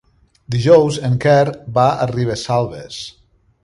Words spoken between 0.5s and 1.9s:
Dijous en Quer va